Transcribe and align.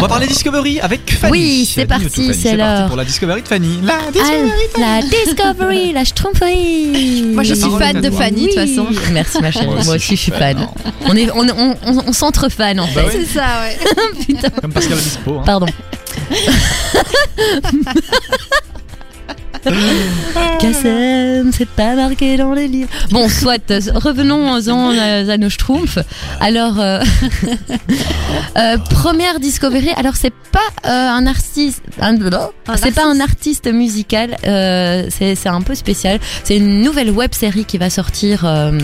On 0.00 0.04
va 0.04 0.08
parler 0.08 0.26
Discovery 0.26 0.80
avec 0.80 1.12
Fanny. 1.14 1.30
Oui, 1.32 1.70
c'est 1.72 1.84
parti, 1.84 2.08
c'est 2.32 2.56
parti 2.56 2.56
l'heure. 2.56 2.86
pour 2.88 2.96
la 2.96 3.04
Discovery 3.04 3.42
de 3.42 3.48
Fanny. 3.48 3.80
La 3.82 3.98
Ah, 4.08 4.10
Discovery. 4.10 4.50
la 4.78 5.02
Discovery, 5.02 5.92
la 5.92 6.04
Schtroumpferie. 6.04 7.22
Moi, 7.34 7.42
je 7.42 7.54
suis 7.54 7.70
fan 7.78 8.00
de 8.00 8.08
toi. 8.08 8.18
Fanny, 8.18 8.42
de 8.42 8.46
toute 8.48 8.54
façon. 8.54 8.86
Merci 9.12 9.40
ma 9.42 9.50
chérie. 9.50 9.66
Moi 9.66 9.84
Moi 9.84 9.94
aussi, 9.96 10.16
je 10.16 10.20
suis 10.22 10.32
fan. 10.32 10.66
On 11.06 11.14
est, 11.16 11.30
on, 11.32 11.40
on, 11.48 11.76
on, 11.86 12.02
on 12.08 12.12
s'entre-fan 12.14 12.80
en 12.80 12.86
fait. 12.86 12.94
Bah 13.02 13.08
oui. 13.12 13.20
C'est 13.26 13.38
ça, 13.38 13.46
ouais. 13.62 13.78
Putain. 14.26 14.48
Comme 14.60 14.72
Pascal 14.72 14.94
Obispo. 14.98 15.38
Hein. 15.38 15.42
Pardon. 15.44 15.66
Kassem, 20.60 21.50
c'est 21.52 21.68
pas 21.68 21.94
marqué 21.94 22.36
dans 22.36 22.52
les 22.52 22.68
livres. 22.68 22.90
Bon, 23.10 23.28
soit, 23.28 23.70
euh, 23.70 23.80
revenons-en 23.94 24.90
à, 24.98 25.32
à 25.32 25.36
nos 25.36 25.48
schtroumpfs. 25.50 25.98
Alors, 26.40 26.78
euh, 26.80 27.00
euh, 28.58 28.78
première 28.90 29.40
Discovery. 29.40 29.90
Alors, 29.96 30.16
c'est 30.16 30.32
pas 30.52 30.58
euh, 30.88 31.08
un 31.08 31.26
artiste, 31.26 31.82
un- 32.00 32.16
c'est 32.76 32.94
pas 32.94 33.06
un 33.06 33.20
artiste 33.20 33.72
musical. 33.72 34.36
euh, 34.46 35.06
c'est 35.10 35.46
un 35.46 35.60
peu 35.62 35.74
spécial. 35.74 36.18
C'est 36.44 36.56
une 36.56 36.82
nouvelle 36.82 37.10
web 37.10 37.32
série 37.34 37.64
qui 37.64 37.78
va 37.78 37.90
sortir 37.90 38.44
euh, 38.44 38.78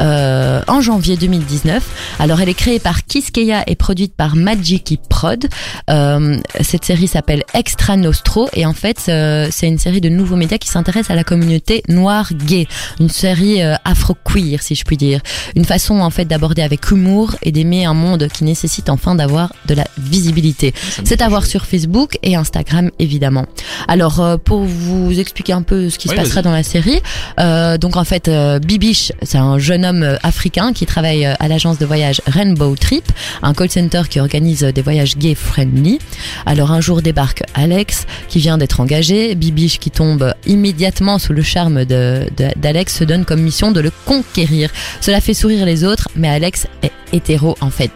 euh, 0.00 0.60
en 0.68 0.80
janvier 0.80 1.16
2019. 1.16 1.82
Alors, 2.18 2.40
elle 2.40 2.48
est 2.48 2.54
créée 2.54 2.78
par 2.80 3.04
Kiskeya 3.04 3.64
et 3.66 3.76
produite 3.76 4.14
par 4.14 4.36
Magiki 4.36 4.98
Prod. 5.08 5.46
Euh, 5.90 6.36
cette 6.60 6.84
série 6.84 7.08
s'appelle 7.08 7.42
Extra 7.54 7.96
Nostro 7.96 8.48
et 8.54 8.66
en 8.66 8.72
fait 8.74 8.96
euh, 9.08 9.48
c'est 9.50 9.66
une 9.68 9.78
série 9.78 10.00
de 10.00 10.08
nouveaux 10.14 10.36
médias 10.36 10.58
qui 10.58 10.68
s'intéresse 10.68 11.10
à 11.10 11.14
la 11.14 11.24
communauté 11.24 11.82
noire 11.88 12.32
gay, 12.32 12.66
une 13.00 13.08
série 13.08 13.62
euh, 13.62 13.74
afro-queer 13.84 14.62
si 14.62 14.74
je 14.74 14.84
puis 14.84 14.96
dire, 14.96 15.20
une 15.56 15.64
façon 15.64 16.00
en 16.00 16.10
fait 16.10 16.24
d'aborder 16.24 16.62
avec 16.62 16.90
humour 16.90 17.36
et 17.42 17.52
d'aimer 17.52 17.84
un 17.84 17.94
monde 17.94 18.28
qui 18.32 18.44
nécessite 18.44 18.88
enfin 18.90 19.14
d'avoir 19.14 19.52
de 19.66 19.74
la 19.74 19.86
visibilité. 19.98 20.74
C'est 21.04 21.22
à 21.22 21.28
voir 21.28 21.46
sur 21.46 21.66
Facebook 21.66 22.18
et 22.22 22.36
Instagram 22.36 22.90
évidemment. 22.98 23.46
Alors 23.88 24.20
euh, 24.20 24.36
pour 24.36 24.64
vous 24.64 25.18
expliquer 25.18 25.52
un 25.52 25.62
peu 25.62 25.90
ce 25.90 25.98
qui 25.98 26.08
Oui, 26.08 26.16
se 26.16 26.20
passera 26.20 26.42
dans 26.42 26.52
la 26.52 26.62
série, 26.62 27.00
euh, 27.40 27.78
donc 27.78 27.96
en 27.96 28.04
fait 28.04 28.28
euh, 28.28 28.58
Bibiche 28.58 29.12
c'est 29.22 29.38
un 29.38 29.58
jeune 29.58 29.84
homme 29.84 30.02
euh, 30.02 30.16
africain 30.22 30.72
qui 30.72 30.86
travaille 30.86 31.24
à 31.24 31.48
l'agence 31.48 31.78
de 31.78 31.86
voyage 31.86 32.20
Rainbow 32.26 32.74
Trip, 32.76 33.04
un 33.42 33.54
call 33.54 33.70
center 33.70 34.02
qui 34.08 34.20
organise 34.20 34.60
des 34.62 34.82
voyages 34.82 35.16
gay 35.16 35.34
friendly. 35.34 35.98
Alors 36.46 36.72
un 36.72 36.80
jour 36.80 37.02
débarque 37.02 37.42
Alex 37.54 38.06
qui 38.28 38.38
vient 38.38 38.58
d'être 38.58 38.80
engagé, 38.80 39.34
Bibiche 39.34 39.78
qui 39.78 39.90
tombe 39.90 40.03
immédiatement 40.46 41.18
sous 41.18 41.32
le 41.32 41.42
charme 41.42 41.84
de- 41.84 42.26
de- 42.36 42.52
d'Alex 42.56 42.96
se 42.98 43.04
donne 43.04 43.24
comme 43.24 43.40
mission 43.40 43.72
de 43.72 43.80
le 43.80 43.90
conquérir. 44.04 44.70
Cela 45.00 45.20
fait 45.20 45.34
sourire 45.34 45.64
les 45.66 45.84
autres, 45.84 46.08
mais 46.16 46.28
Alex 46.28 46.66
est 46.82 46.92
hétéro 47.12 47.56
en 47.60 47.70
fait. 47.70 47.92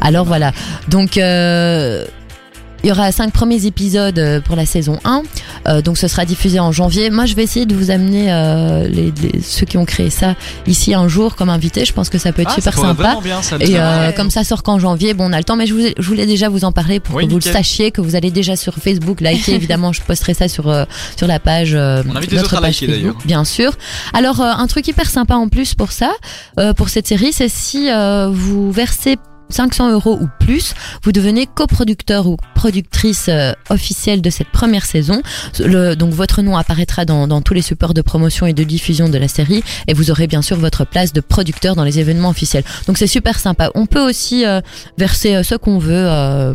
Alors 0.00 0.24
voilà, 0.24 0.52
donc 0.88 1.16
euh, 1.18 2.04
il 2.84 2.88
y 2.88 2.92
aura 2.92 3.10
cinq 3.12 3.32
premiers 3.32 3.66
épisodes 3.66 4.18
euh, 4.18 4.40
pour 4.40 4.54
la 4.56 4.64
saison 4.66 4.98
1, 5.04 5.22
euh, 5.68 5.82
donc 5.82 5.98
ce 5.98 6.06
sera 6.08 6.24
diffusé 6.24 6.60
en 6.60 6.70
janvier. 6.72 7.10
Moi, 7.10 7.26
je 7.26 7.34
vais 7.34 7.42
essayer 7.42 7.66
de 7.66 7.74
vous 7.74 7.90
amener 7.90 8.32
euh, 8.32 8.88
les, 8.88 9.12
les- 9.22 9.40
ceux 9.42 9.66
qui 9.66 9.76
ont 9.78 9.84
créé 9.84 10.10
ça 10.10 10.34
ici 10.66 10.94
un 10.94 11.08
jour 11.08 11.34
comme 11.36 11.48
invité. 11.50 11.84
Je 11.84 11.92
pense 11.92 12.08
que 12.08 12.18
ça 12.18 12.32
peut 12.32 12.42
être 12.42 12.50
Ah, 12.52 12.54
super 12.60 12.74
sympa. 12.74 12.92
vraiment 13.02 13.20
bien, 13.20 13.42
ça, 13.42 13.56
Et 13.60 13.74
euh, 13.78 14.12
comme 14.12 14.30
ça 14.30 14.44
sort 14.44 14.62
qu'en 14.62 14.78
janvier, 14.78 15.14
bon 15.14 15.28
on 15.28 15.32
a 15.32 15.38
le 15.38 15.44
temps, 15.44 15.56
mais 15.56 15.66
je, 15.66 15.74
vous, 15.74 15.80
je 15.98 16.08
voulais 16.08 16.26
déjà 16.26 16.48
vous 16.48 16.64
en 16.64 16.72
parler 16.72 17.00
pour 17.00 17.16
Oui, 17.16 17.24
que 17.26 17.30
vous 17.30 17.36
nickel. 17.38 17.52
le 17.52 17.56
sachiez, 17.58 17.90
que 17.90 18.00
vous 18.00 18.14
allez 18.16 18.30
déjà 18.30 18.54
sur 18.56 18.74
Facebook 18.74 19.20
liker. 19.20 19.52
évidemment, 19.54 19.92
je 19.92 20.00
posterai 20.02 20.34
ça 20.34 20.48
sur 20.48 20.68
euh, 20.68 20.84
sur 21.16 21.26
la 21.26 21.40
page. 21.40 21.72
euh, 21.74 22.02
On 22.08 22.16
invite 22.16 22.30
les 22.30 22.36
notre 22.36 22.46
autres 22.54 22.58
à 22.58 22.60
page 22.60 22.80
liker, 22.80 22.92
d'ailleurs. 22.92 23.16
bien 23.24 23.44
sûr. 23.44 23.72
Alors 24.12 24.40
euh, 24.40 24.50
un 24.56 24.66
truc 24.68 24.86
hyper 24.88 25.10
sympa 25.10 25.34
en 25.34 25.48
plus 25.48 25.74
pour 25.74 25.90
ça, 25.92 26.12
euh, 26.58 26.72
pour 26.74 26.88
cette 26.90 27.06
série, 27.08 27.32
c'est 27.32 27.48
si 27.48 27.90
euh, 27.90 28.28
vous 28.32 28.70
versez 28.70 29.16
500 29.50 29.92
euros 29.92 30.18
ou 30.20 30.28
plus, 30.40 30.74
vous 31.02 31.10
devenez 31.10 31.46
coproducteur 31.46 32.26
ou 32.26 32.36
productrice 32.62 33.26
euh, 33.28 33.52
officielle 33.70 34.20
de 34.20 34.30
cette 34.30 34.48
première 34.48 34.84
saison. 34.84 35.22
Le, 35.60 35.94
donc 35.94 36.12
votre 36.12 36.42
nom 36.42 36.56
apparaîtra 36.56 37.04
dans, 37.04 37.28
dans 37.28 37.40
tous 37.40 37.54
les 37.54 37.62
supports 37.62 37.94
de 37.94 38.02
promotion 38.02 38.46
et 38.46 38.52
de 38.52 38.64
diffusion 38.64 39.08
de 39.08 39.16
la 39.16 39.28
série 39.28 39.62
et 39.86 39.94
vous 39.94 40.10
aurez 40.10 40.26
bien 40.26 40.42
sûr 40.42 40.56
votre 40.56 40.84
place 40.84 41.12
de 41.12 41.20
producteur 41.20 41.76
dans 41.76 41.84
les 41.84 42.00
événements 42.00 42.30
officiels. 42.30 42.64
Donc 42.88 42.98
c'est 42.98 43.06
super 43.06 43.38
sympa. 43.38 43.70
On 43.76 43.86
peut 43.86 44.00
aussi 44.10 44.44
euh, 44.44 44.60
verser 44.98 45.36
euh, 45.36 45.42
ce 45.44 45.54
qu'on 45.54 45.78
veut. 45.78 45.92
euh, 45.94 46.52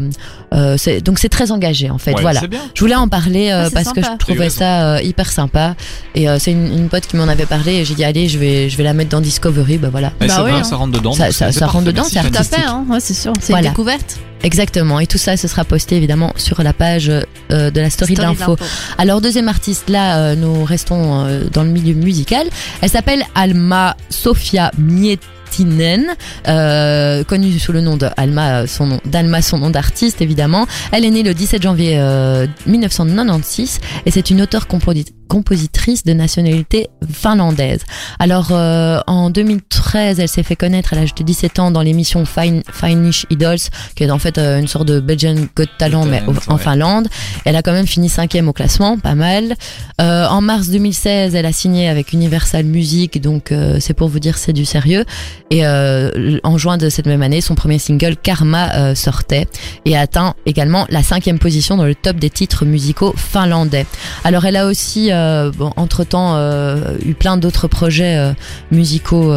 euh, 0.53 0.75
c'est- 0.77 0.99
donc 1.01 1.19
c'est 1.19 1.29
très 1.29 1.51
engagé 1.51 1.89
en 1.89 1.97
fait. 1.97 2.13
Ouais, 2.15 2.21
voilà. 2.21 2.41
Je 2.75 2.79
voulais 2.81 2.95
en 2.95 3.07
parler 3.07 3.49
euh, 3.51 3.67
Ah, 3.67 3.69
parce 3.73 3.93
que 3.93 4.01
je 4.03 4.17
trouvais 4.19 4.49
ça 4.49 4.95
euh, 4.95 5.01
hyper 5.01 5.31
sympa 5.31 5.75
et 6.15 6.27
euh, 6.27 6.37
c'est 6.37 6.51
une, 6.51 6.67
une 6.79 6.89
pote 6.89 7.07
qui 7.07 7.15
m'en 7.15 7.29
avait 7.29 7.45
parlé 7.45 7.75
et 7.75 7.85
j'ai 7.85 7.95
dit 7.95 8.03
allez 8.03 8.27
je 8.27 8.37
vais 8.37 8.69
je 8.69 8.75
vais 8.77 8.83
la 8.83 8.93
mettre 8.93 9.09
dans 9.11 9.21
Discovery 9.21 9.77
bah 9.77 9.87
voilà 9.89 10.11
Bah 10.19 10.27
ça, 10.27 10.43
oui, 10.43 10.51
va, 10.51 10.57
hein. 10.57 10.63
ça 10.63 10.75
rentre 10.75 10.91
dedans. 10.91 11.13
Ça- 11.13 11.31
ça- 11.31 11.51
ça 11.53 11.65
rentre 11.67 11.85
dedans, 11.85 12.03
c'est. 12.03 12.19
Tout 12.21 12.37
à 12.37 12.43
fait, 12.43 12.65
hein. 12.65 12.85
Ouais, 12.89 12.99
c'est 12.99 13.13
sûr. 13.13 13.31
C'est 13.39 13.53
Voilà. 13.53 13.67
une 13.67 13.73
découverte. 13.73 14.19
Exactement. 14.43 14.99
Et 14.99 15.07
tout 15.07 15.17
ça 15.17 15.35
ce 15.37 15.47
sera 15.47 15.63
posté 15.65 15.95
évidemment 15.97 16.33
sur 16.35 16.61
la 16.63 16.73
page 16.73 17.09
euh, 17.09 17.71
de 17.71 17.81
la 17.81 17.89
story, 17.89 18.13
Story 18.15 18.35
d'info. 18.35 18.55
alors 18.97 19.21
deuxième 19.21 19.47
artiste 19.47 19.89
là 19.89 20.17
euh, 20.17 20.35
nous 20.35 20.63
restons 20.63 21.25
euh, 21.25 21.43
dans 21.51 21.63
le 21.63 21.69
milieu 21.69 21.93
musical. 21.95 22.47
Elle 22.81 22.89
s'appelle 22.89 23.23
Alma 23.35 23.95
Sofia 24.09 24.71
Mietinen 24.77 26.05
euh, 26.47 27.23
connue 27.23 27.57
sous 27.59 27.71
le 27.71 27.81
nom 27.81 27.95
de 27.97 28.07
Alma 28.17 28.61
euh, 28.61 28.67
son 28.67 28.87
nom 28.87 28.99
d'Alma 29.05 29.41
son 29.41 29.57
nom 29.59 29.69
d'artiste 29.69 30.21
évidemment. 30.21 30.65
Elle 30.91 31.05
est 31.05 31.11
née 31.11 31.23
le 31.23 31.33
17 31.33 31.61
janvier 31.61 31.95
euh, 31.99 32.47
1996 32.65 33.79
et 34.05 34.11
c'est 34.11 34.29
une 34.29 34.41
auteure 34.41 34.67
composi- 34.67 35.05
compositrice 35.27 36.03
de 36.03 36.13
nationalité 36.13 36.87
finlandaise 37.11 37.81
alors 38.19 38.49
euh, 38.51 38.99
en 39.07 39.29
2013 39.29 40.19
elle 40.19 40.27
s'est 40.27 40.43
fait 40.43 40.55
connaître 40.55 40.93
à 40.93 40.95
l'âge 40.95 41.15
de 41.15 41.23
17 41.23 41.59
ans 41.59 41.71
dans 41.71 41.81
l'émission 41.81 42.25
Fine, 42.25 42.63
Finnish 42.71 43.25
Idols 43.29 43.57
qui 43.95 44.03
est 44.03 44.11
en 44.11 44.19
fait 44.19 44.37
euh, 44.37 44.59
une 44.59 44.67
sorte 44.67 44.87
de 44.87 44.99
Belgian 44.99 45.35
Got 45.55 45.65
Talent 45.77 46.05
mais 46.05 46.21
au- 46.27 46.33
en 46.51 46.55
ouais. 46.57 46.61
Finlande 46.61 47.07
elle 47.45 47.55
a 47.55 47.61
quand 47.61 47.71
même 47.73 47.87
fini 47.87 48.09
cinquième 48.09 48.47
au 48.47 48.53
classement, 48.53 48.97
pas 48.97 49.15
mal. 49.15 49.55
Euh, 50.01 50.25
en 50.27 50.41
mars 50.41 50.69
2016, 50.69 51.35
elle 51.35 51.45
a 51.45 51.51
signé 51.51 51.87
avec 51.87 52.13
Universal 52.13 52.63
Music, 52.65 53.21
donc 53.21 53.51
euh, 53.51 53.77
c'est 53.79 53.93
pour 53.93 54.07
vous 54.07 54.19
dire 54.19 54.37
c'est 54.37 54.53
du 54.53 54.65
sérieux. 54.65 55.05
Et 55.49 55.65
euh, 55.65 56.39
en 56.43 56.57
juin 56.57 56.77
de 56.77 56.89
cette 56.89 57.05
même 57.05 57.21
année, 57.21 57.41
son 57.41 57.55
premier 57.55 57.79
single 57.79 58.15
Karma 58.15 58.95
sortait 58.95 59.47
et 59.85 59.95
a 59.97 60.01
atteint 60.01 60.33
également 60.45 60.85
la 60.89 61.03
cinquième 61.03 61.39
position 61.39 61.77
dans 61.77 61.85
le 61.85 61.95
top 61.95 62.17
des 62.17 62.29
titres 62.29 62.65
musicaux 62.65 63.13
finlandais. 63.17 63.85
Alors 64.23 64.45
elle 64.45 64.55
a 64.57 64.65
aussi, 64.67 65.11
euh, 65.11 65.12
bon, 65.55 65.71
entre-temps, 65.75 66.35
euh, 66.37 66.95
eu 67.05 67.13
plein 67.13 67.37
d'autres 67.37 67.67
projets 67.67 68.17
euh, 68.17 68.33
musicaux. 68.71 69.33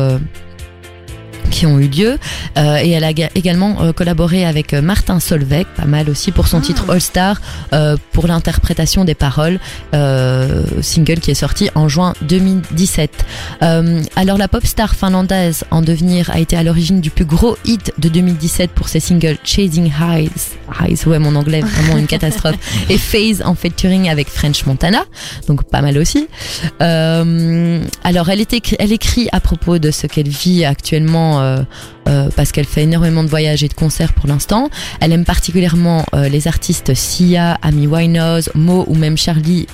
Qui 1.51 1.67
ont 1.67 1.79
eu 1.79 1.89
lieu 1.89 2.19
Euh, 2.59 2.79
et 2.83 2.91
elle 2.91 3.05
a 3.05 3.13
ga- 3.13 3.29
également 3.35 3.77
euh, 3.83 3.93
collaboré 3.93 4.47
avec 4.47 4.73
euh, 4.73 4.81
Martin 4.81 5.21
Solveig, 5.21 5.67
pas 5.77 5.85
mal 5.85 6.09
aussi 6.09 6.33
pour 6.33 6.49
son 6.49 6.59
Ah. 6.59 6.63
titre 6.63 6.85
All 6.91 7.01
Star 7.01 7.41
euh, 7.75 7.97
pour 8.13 8.27
l'interprétation 8.27 9.05
des 9.05 9.15
paroles, 9.15 9.59
euh, 9.95 10.63
single 10.81 11.21
qui 11.21 11.31
est 11.31 11.35
sorti 11.35 11.69
en 11.75 11.89
juin 11.89 12.15
2017. 12.23 13.11
Euh, 13.63 14.03
alors 14.17 14.39
la 14.39 14.49
pop 14.49 14.65
star 14.65 14.95
finlandaise 14.95 15.65
en 15.71 15.83
devenir 15.83 16.31
a 16.31 16.39
été 16.41 16.57
à 16.57 16.63
l'origine 16.63 17.01
du 17.01 17.11
plus 17.11 17.25
gros 17.27 17.57
hit 17.65 17.93
de 17.99 18.09
2017 18.09 18.71
pour 18.71 18.89
ses 18.89 19.01
singles 19.01 19.37
Chasing 19.45 19.93
Highs, 20.01 20.57
Highs 20.81 21.07
ouais 21.07 21.19
mon 21.19 21.35
anglais 21.37 21.61
vraiment 21.61 21.99
une 21.99 22.07
catastrophe, 22.07 22.57
et 22.89 22.97
Phase 22.99 23.43
en 23.45 23.55
featuring 23.55 24.09
avec 24.09 24.29
French 24.29 24.65
Montana, 24.67 25.05
donc 25.49 25.65
pas 25.65 25.83
mal 25.83 25.99
aussi. 25.99 26.27
Euh, 26.81 27.83
alors 28.05 28.29
elle, 28.31 28.41
écri- 28.41 28.77
elle 28.79 28.93
écrit 28.93 29.29
à 29.33 29.41
propos 29.41 29.79
de 29.79 29.91
ce 29.91 30.07
qu'elle 30.07 30.29
vit 30.29 30.65
actuellement 30.65 31.36
euh, 31.41 31.63
euh, 32.09 32.29
parce 32.37 32.53
qu'elle 32.53 32.67
fait 32.67 32.83
énormément 32.83 33.25
de 33.25 33.29
voyages 33.29 33.63
et 33.63 33.69
de 33.69 33.75
concerts 33.75 34.13
pour 34.13 34.29
l'instant. 34.29 34.71
Elle 35.01 35.13
aime 35.13 35.25
particulièrement 35.25 36.05
euh, 36.15 36.29
les 36.29 36.49
artistes 36.49 36.95
Sia, 36.95 37.59
Amy 37.63 37.87
Winehouse, 37.87 38.51
Mo 38.55 38.85
ou 38.89 38.95
même 38.95 39.17
Charlie 39.17 39.67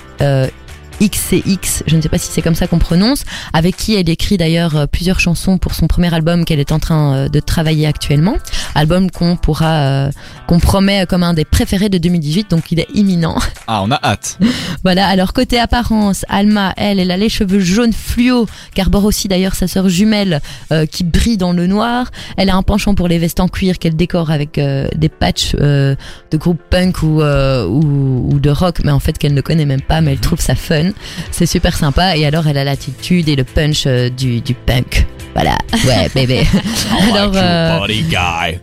XCX, 1.02 1.82
je 1.86 1.96
ne 1.96 2.00
sais 2.00 2.08
pas 2.08 2.18
si 2.18 2.30
c'est 2.30 2.42
comme 2.42 2.54
ça 2.54 2.66
qu'on 2.66 2.78
prononce, 2.78 3.24
avec 3.52 3.76
qui 3.76 3.94
elle 3.94 4.08
écrit 4.08 4.36
d'ailleurs 4.36 4.76
euh, 4.76 4.86
plusieurs 4.86 5.18
chansons 5.20 5.58
pour 5.58 5.74
son 5.74 5.86
premier 5.86 6.12
album 6.14 6.44
qu'elle 6.44 6.60
est 6.60 6.72
en 6.72 6.78
train 6.78 7.14
euh, 7.14 7.28
de 7.28 7.40
travailler 7.40 7.86
actuellement. 7.86 8.36
Album 8.74 9.10
qu'on 9.10 9.36
pourra, 9.36 9.72
euh, 9.72 10.10
qu'on 10.46 10.60
promet 10.60 11.06
comme 11.06 11.22
un 11.22 11.34
des 11.34 11.44
préférés 11.44 11.88
de 11.88 11.98
2018, 11.98 12.50
donc 12.50 12.70
il 12.70 12.80
est 12.80 12.88
imminent. 12.94 13.36
Ah, 13.68 13.80
on 13.84 13.90
a 13.92 13.98
hâte. 14.02 14.38
Voilà, 14.82 15.06
alors 15.06 15.32
côté 15.32 15.58
apparence, 15.58 16.26
Alma, 16.28 16.74
elle, 16.76 16.98
elle 16.98 17.12
a 17.12 17.16
les 17.16 17.28
cheveux 17.28 17.60
jaunes 17.60 17.92
fluo, 17.92 18.46
qu'arbore 18.74 19.04
aussi 19.04 19.28
d'ailleurs 19.28 19.54
sa 19.54 19.68
sœur 19.68 19.88
jumelle 19.88 20.40
euh, 20.72 20.84
qui 20.84 21.04
brille 21.04 21.36
dans 21.36 21.52
le 21.52 21.66
noir. 21.66 22.10
Elle 22.36 22.50
a 22.50 22.56
un 22.56 22.62
penchant 22.62 22.94
pour 22.94 23.08
les 23.08 23.18
vestes 23.18 23.40
en 23.40 23.48
cuir 23.48 23.78
qu'elle 23.78 23.96
décore 23.96 24.30
avec 24.30 24.58
euh, 24.58 24.88
des 24.94 25.08
patchs 25.08 25.54
euh, 25.60 25.94
de 26.30 26.36
groupe 26.36 26.60
punk 26.70 27.02
ou, 27.02 27.22
euh, 27.22 27.66
ou, 27.66 28.32
ou 28.32 28.40
de 28.40 28.50
rock, 28.50 28.80
mais 28.84 28.90
en 28.90 29.00
fait 29.00 29.16
qu'elle 29.18 29.34
ne 29.34 29.40
connaît 29.40 29.64
même 29.64 29.82
pas, 29.82 30.00
mais 30.00 30.12
elle 30.12 30.20
trouve 30.20 30.40
ça 30.40 30.54
fun. 30.54 30.91
C'est 31.30 31.46
super 31.46 31.76
sympa. 31.76 32.16
Et 32.16 32.26
alors 32.26 32.46
elle 32.46 32.58
a 32.58 32.64
l'attitude 32.64 33.28
et 33.28 33.36
le 33.36 33.44
punch 33.44 33.84
euh, 33.86 34.08
du, 34.10 34.40
du 34.40 34.54
punk. 34.54 35.06
Voilà, 35.34 35.56
ouais, 35.86 36.10
bébé. 36.14 36.46
alors, 37.14 37.32
euh, 37.34 37.78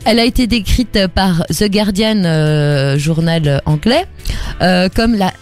elle 0.05 0.19
a 0.19 0.23
été 0.25 0.45
décrite 0.47 1.07
par 1.15 1.43
The 1.47 1.69
Guardian, 1.69 2.23
euh, 2.25 2.97
journal 2.97 3.61
anglais, 3.65 4.05
euh, 4.61 4.87
comme 4.93 5.15
la 5.15 5.33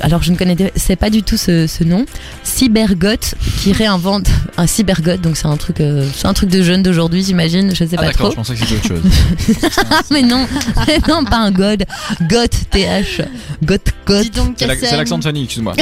alors 0.00 0.20
je 0.22 0.32
ne 0.32 0.36
connaissais 0.36 0.96
pas 0.96 1.10
du 1.10 1.22
tout 1.22 1.36
ce, 1.36 1.66
ce 1.68 1.84
nom, 1.84 2.06
Cybergoth, 2.42 3.34
qui 3.62 3.72
réinvente 3.72 4.26
un 4.56 4.66
cybergoth, 4.66 5.20
donc 5.20 5.36
c'est 5.36 5.46
un 5.46 5.56
truc, 5.56 5.80
euh, 5.80 6.08
c'est 6.14 6.26
un 6.26 6.32
truc 6.32 6.50
de 6.50 6.62
jeune 6.62 6.82
d'aujourd'hui, 6.82 7.22
j'imagine, 7.22 7.70
je 7.74 7.84
sais 7.84 7.90
Ah 7.92 8.00
pas 8.00 8.06
d'accord, 8.06 8.20
trop. 8.26 8.30
je 8.30 8.36
pensais 8.36 8.54
que 8.54 8.60
c'était 8.66 8.74
autre 8.74 8.88
chose. 8.88 9.70
Mais 10.10 10.22
non, 10.22 10.46
mais 10.86 10.98
non, 11.08 11.24
pas 11.24 11.38
un 11.38 11.50
god, 11.50 11.84
goth, 12.28 12.50
th, 12.70 13.22
goth, 13.62 13.80
goth, 14.06 14.22
Dis 14.22 14.30
donc, 14.30 14.56
C'est 14.58 14.96
l'accent 14.96 15.18
de 15.18 15.24
Fanny, 15.24 15.44
excuse-moi. 15.44 15.74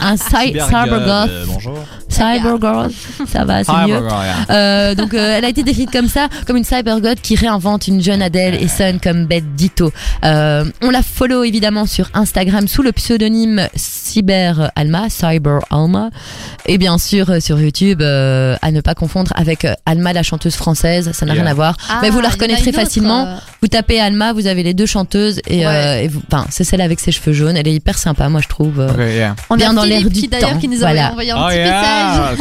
un 0.00 0.16
cy- 0.16 0.24
Cybergoth, 0.48 0.68
cybergoth, 0.68 1.30
euh, 1.30 1.44
Bonjour. 1.46 1.78
Cybergoth, 2.14 2.92
ça 3.30 3.44
va, 3.44 3.64
c'est 3.64 3.72
mieux. 3.86 4.00
Euh, 4.50 4.94
donc 4.94 5.14
euh, 5.14 5.36
elle 5.38 5.44
a 5.44 5.48
été 5.48 5.62
décrite 5.62 5.90
comme 5.90 6.08
ça, 6.08 6.28
comme 6.46 6.56
une 6.56 6.64
cybergoth 6.64 7.20
qui 7.20 7.36
réinvente 7.36 7.88
une 7.88 8.02
jeune 8.02 8.22
Adèle 8.22 8.54
et 8.62 8.68
sonne 8.68 9.00
comme 9.00 9.26
Bette 9.26 9.54
Ditto. 9.54 9.92
Euh, 10.24 10.64
on 10.82 10.90
la 10.90 11.02
follow 11.02 11.44
évidemment 11.44 11.86
sur 11.86 12.08
Instagram 12.14 12.68
sous 12.68 12.82
le 12.82 12.92
pseudonyme 12.92 13.68
Cyber 13.74 14.70
Alma, 14.76 15.08
Cyber 15.10 15.60
Alma, 15.70 16.10
et 16.66 16.78
bien 16.78 16.98
sûr 16.98 17.30
euh, 17.30 17.40
sur 17.40 17.60
YouTube 17.60 18.00
euh, 18.02 18.56
à 18.62 18.70
ne 18.70 18.80
pas 18.80 18.94
confondre 18.94 19.32
avec 19.36 19.66
Alma 19.86 20.12
la 20.12 20.22
chanteuse 20.22 20.54
française, 20.54 21.10
ça 21.12 21.26
n'a 21.26 21.34
Yeah. 21.34 21.42
rien 21.42 21.50
à 21.50 21.54
voir. 21.54 21.76
Ah, 21.90 21.98
Mais 22.00 22.10
vous 22.10 22.20
la 22.20 22.24
il 22.24 22.24
y 22.24 22.26
en 22.26 22.30
a 22.30 22.32
reconnaîtrez 22.34 22.70
facilement. 22.72 23.38
Vous 23.60 23.66
tapez 23.66 23.98
Alma, 24.00 24.32
vous 24.32 24.46
avez 24.46 24.62
les 24.62 24.72
deux 24.72 24.86
chanteuses 24.86 25.40
et, 25.48 25.66
euh, 25.66 26.00
et 26.02 26.06
vous- 26.06 26.22
enfin 26.30 26.46
c'est 26.48 26.62
celle 26.62 26.80
avec 26.80 27.00
ses 27.00 27.10
cheveux 27.10 27.32
jaunes. 27.32 27.56
Elle 27.56 27.66
est 27.66 27.72
hyper 27.74 27.98
sympa, 27.98 28.28
moi 28.28 28.40
je 28.40 28.46
trouve. 28.48 28.78
euh, 28.78 28.88
Ok, 28.90 28.98
yeah. 28.98 29.34
On 29.50 29.56
Bien 29.56 29.72
a 29.72 29.74
dans 29.74 29.82
l'air 29.84 30.02
du 30.08 30.28
d'ailleurs 30.28 30.50
temps, 30.52 30.58
qui 30.58 30.68
nous 30.68 30.76
a 30.84 30.92
voilà. 30.92 31.10
envoyé 31.10 31.32
un 31.32 31.36
Oh 31.44 31.48
petit 31.48 31.58
message. 31.58 32.03
Girl. 32.12 32.36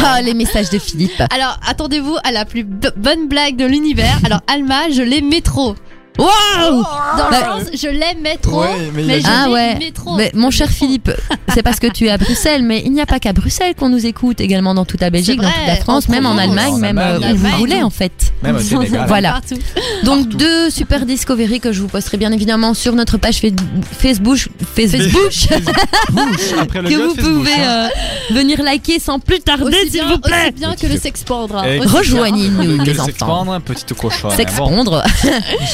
Ah, 0.04 0.22
les 0.22 0.34
messages 0.34 0.70
de 0.70 0.78
Philippe. 0.78 1.22
Alors, 1.32 1.58
attendez-vous 1.68 2.16
à 2.24 2.32
la 2.32 2.44
plus 2.44 2.64
b- 2.64 2.90
bonne 2.96 3.28
blague 3.28 3.56
de 3.56 3.66
l'univers. 3.66 4.18
Alors, 4.24 4.40
Alma, 4.46 4.90
je 4.90 5.02
l'aimais 5.02 5.40
trop. 5.40 5.74
Waouh 6.18 6.82
Dans 7.16 7.24
le 7.26 7.30
Bah, 7.30 7.60
sens, 7.60 7.68
je 7.80 7.88
l'aimais 7.88 8.36
trop, 8.42 8.62
Ouais, 8.62 8.90
mais 8.92 9.02
il 9.02 9.06
mais 9.06 9.20
je 9.20 9.26
Ah 9.28 9.48
ouais. 9.50 9.74
l'aimais 9.74 9.92
trop. 9.92 10.16
Mais 10.16 10.30
mon 10.34 10.50
cher 10.50 10.68
Philippe, 10.68 11.10
c'est 11.54 11.62
parce 11.62 11.78
que 11.78 11.86
tu 11.86 12.06
es 12.06 12.10
à 12.10 12.18
Bruxelles, 12.18 12.62
mais 12.64 12.82
il 12.84 12.92
n'y 12.92 13.00
a 13.00 13.06
pas 13.06 13.18
qu'à 13.20 13.32
Bruxelles 13.32 13.74
qu'on 13.76 13.88
nous 13.88 14.04
écoute, 14.04 14.40
également 14.40 14.74
dans 14.74 14.84
toute 14.84 15.00
la 15.00 15.10
Belgique, 15.10 15.36
dans 15.40 15.44
vrai, 15.48 15.52
toute 15.56 15.66
la 15.68 15.76
France, 15.76 16.04
en 16.08 16.12
même 16.12 16.26
en 16.26 16.30
Provence, 16.34 16.48
Allemagne, 16.50 16.72
en 16.72 16.78
même 16.78 16.98
Allemagne, 16.98 17.30
euh, 17.30 17.34
où 17.34 17.36
vous 17.36 17.58
voulez 17.58 17.82
en 17.82 17.90
fait. 17.90 18.32
Même 18.42 18.56
au 18.56 18.60
Sénégal. 18.60 19.04
Voilà. 19.08 19.32
Partout. 19.32 19.54
Donc 20.04 20.24
Partout. 20.24 20.36
deux 20.38 20.70
super 20.70 21.06
discovery 21.06 21.60
que 21.60 21.72
je 21.72 21.80
vous 21.80 21.88
posterai 21.88 22.16
bien 22.16 22.32
évidemment 22.32 22.74
sur 22.74 22.94
notre 22.94 23.16
page 23.16 23.40
Fa- 23.40 23.48
Facebook, 23.98 24.38
Facebook 24.74 25.12
Bouche, 25.12 25.46
après 26.60 26.82
le 26.82 26.88
que 26.90 26.94
vous 26.94 27.14
Facebook, 27.14 27.34
pouvez 27.34 27.52
hein. 27.52 27.88
euh, 28.30 28.34
venir 28.34 28.62
liker 28.62 28.98
sans 28.98 29.18
plus 29.18 29.40
tarder, 29.40 29.64
Aussi 29.64 29.90
s'il 29.90 29.92
bien, 29.92 30.08
vous 30.08 30.18
plaît. 30.18 30.34
aussi 30.44 30.52
bien 30.52 30.74
que 30.74 30.86
le 30.86 30.98
sexpandre. 30.98 31.64
Et- 31.64 31.78
Aussi 31.80 31.88
bien. 31.88 31.98
Rejoignez-nous 31.98 32.78
Que 32.78 32.82
les 32.84 32.92
le 32.92 33.00
enfants. 33.00 33.04
s'expandre, 33.06 33.60
petite 33.60 33.94
cochonne. 33.94 34.30
Bon. 34.30 34.36
S'expandre. 34.36 35.04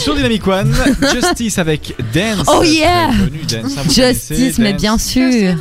Sur 0.03 0.15
Dynamic 0.15 0.34
One, 0.47 0.75
Justice 1.13 1.59
avec 1.59 1.95
Dance. 2.13 2.47
Oh 2.49 2.63
yeah 2.63 3.09
Très 3.09 3.25
connu, 3.25 3.39
Dance, 3.49 3.77
hein, 3.79 3.83
Justice, 3.91 4.59
mais 4.59 4.73
bien 4.73 4.99
sûr. 4.99 5.55